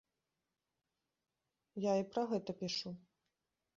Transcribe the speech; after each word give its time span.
Я 1.85 1.93
і 2.03 2.07
пра 2.15 2.23
гэта 2.33 2.51
пішу. 2.63 2.89